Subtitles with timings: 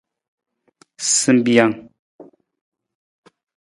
[1.15, 1.73] Simbijang.